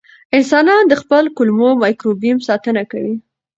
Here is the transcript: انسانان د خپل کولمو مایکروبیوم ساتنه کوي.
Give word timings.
انسانان 0.37 0.83
د 0.87 0.93
خپل 1.01 1.23
کولمو 1.37 1.69
مایکروبیوم 1.81 2.39
ساتنه 2.47 2.81
کوي. 2.91 3.15